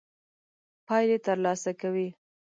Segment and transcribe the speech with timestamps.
[0.85, 2.07] پايلې تر لاسه کوي.